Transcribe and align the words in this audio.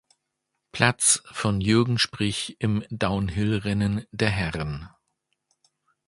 Platz 0.71 1.21
von 1.31 1.61
Jürgen 1.61 1.99
Sprich 1.99 2.55
im 2.57 2.83
Downhill-Rennen 2.89 4.03
der 4.11 4.31
Herren. 4.31 4.89